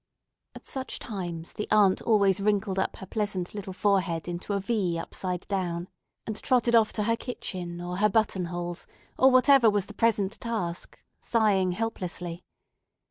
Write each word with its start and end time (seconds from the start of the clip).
At 0.55 0.65
such 0.65 0.97
times 0.97 1.53
the 1.53 1.69
aunt 1.69 2.01
always 2.01 2.39
wrinkled 2.41 2.79
up 2.79 2.95
her 2.95 3.05
pleasant 3.05 3.53
little 3.53 3.71
forehead 3.71 4.27
into 4.27 4.53
a 4.53 4.59
V 4.59 4.97
upside 4.97 5.47
down, 5.47 5.89
and 6.25 6.41
trotted 6.41 6.73
off 6.73 6.91
to 6.93 7.03
her 7.03 7.15
kitchen, 7.15 7.79
or 7.79 7.97
her 7.97 8.09
buttonholes, 8.09 8.87
or 9.15 9.29
whatever 9.29 9.69
was 9.69 9.85
the 9.85 9.93
present 9.93 10.39
task, 10.39 11.03
sighing 11.19 11.73
helplessly. 11.73 12.43